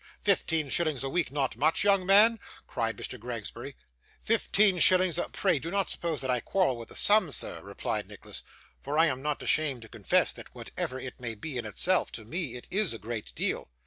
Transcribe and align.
Fifteen 0.23 0.69
shillings 0.69 1.03
a 1.03 1.09
week 1.09 1.31
not 1.31 1.55
much, 1.55 1.83
young 1.83 2.07
man?' 2.07 2.39
cried 2.65 2.97
Mr 2.97 3.19
Gregsbury. 3.19 3.75
'Fifteen 4.19 4.79
shillings 4.79 5.19
a' 5.19 5.29
'Pray 5.31 5.59
do 5.59 5.69
not 5.69 5.91
suppose 5.91 6.21
that 6.21 6.29
I 6.31 6.39
quarrel 6.39 6.75
with 6.75 6.89
the 6.89 6.95
sum, 6.95 7.31
sir,' 7.31 7.61
replied 7.61 8.07
Nicholas; 8.07 8.41
'for 8.79 8.97
I 8.97 9.05
am 9.05 9.21
not 9.21 9.43
ashamed 9.43 9.83
to 9.83 9.87
confess, 9.87 10.33
that 10.33 10.55
whatever 10.55 10.99
it 10.99 11.19
may 11.19 11.35
be 11.35 11.55
in 11.55 11.67
itself, 11.67 12.11
to 12.13 12.25
me 12.25 12.55
it 12.55 12.67
is 12.71 12.93
a 12.93 12.97
great 12.97 13.31
deal. 13.35 13.69